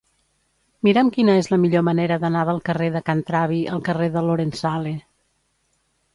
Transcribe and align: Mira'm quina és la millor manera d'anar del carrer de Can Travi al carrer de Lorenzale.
Mira'm 0.87 1.11
quina 1.17 1.35
és 1.41 1.49
la 1.53 1.59
millor 1.65 1.85
manera 1.89 2.17
d'anar 2.23 2.47
del 2.49 2.63
carrer 2.71 2.89
de 2.97 3.03
Can 3.11 3.23
Travi 3.29 3.61
al 3.75 3.85
carrer 3.91 4.09
de 4.17 4.27
Lorenzale. 4.31 4.97